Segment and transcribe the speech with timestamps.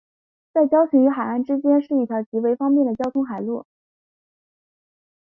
[0.51, 3.67] 在礁群与海岸之间是一条极方便的交通海路。